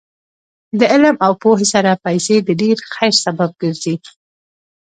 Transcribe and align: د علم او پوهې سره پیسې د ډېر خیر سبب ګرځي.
د 0.79 0.81
علم 0.91 1.15
او 1.25 1.31
پوهې 1.41 1.67
سره 1.73 2.01
پیسې 2.05 2.35
د 2.41 2.49
ډېر 2.61 2.77
خیر 2.93 3.13
سبب 3.25 3.49
ګرځي. 3.61 3.95